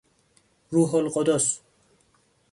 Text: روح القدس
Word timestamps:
روح 0.71 0.95
القدس 0.95 1.61